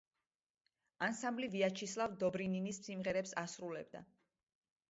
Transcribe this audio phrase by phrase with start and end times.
[1.07, 4.07] ანსამბლი ვიაჩესლავ დობრინინის სიმღერებს ასრულებდა.